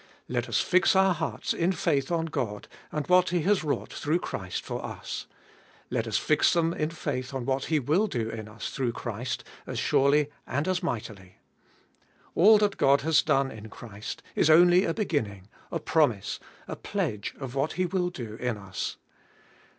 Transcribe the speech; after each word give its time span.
Let 0.27 0.49
us 0.49 0.59
fix 0.61 0.95
our 0.95 1.13
hearts 1.13 1.53
in 1.53 1.73
faith 1.73 2.11
on 2.11 2.25
God 2.25 2.67
and 2.91 3.05
what 3.05 3.29
He 3.29 3.43
has 3.43 3.63
wrought 3.63 3.93
through 3.93 4.17
Christ 4.17 4.63
for 4.65 4.83
us. 4.83 5.27
Let 5.91 6.07
us 6.07 6.17
fix 6.17 6.53
them 6.53 6.73
in 6.73 6.89
faith 6.89 7.35
on 7.35 7.45
what 7.45 7.65
He 7.65 7.77
will 7.77 8.07
do 8.07 8.27
in 8.27 8.47
us 8.47 8.71
through 8.71 8.93
Christ, 8.93 9.43
as 9.67 9.77
surely 9.77 10.31
and 10.47 10.67
as 10.67 10.81
mightily. 10.81 11.37
All 12.33 12.57
that 12.57 12.77
God 12.77 13.01
has 13.01 13.21
done 13.21 13.51
in 13.51 13.69
Christ 13.69 14.23
is 14.35 14.49
only 14.49 14.85
a 14.85 14.93
beginning, 14.95 15.47
a 15.71 15.77
promise, 15.79 16.39
a 16.67 16.75
pledge 16.75 17.35
of 17.39 17.53
what 17.53 17.73
He 17.73 17.85
will 17.85 18.09
do 18.09 18.37
in 18.37 18.57
us. 18.57 18.97